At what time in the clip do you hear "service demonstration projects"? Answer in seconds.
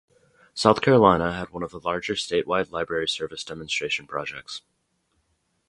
3.07-4.63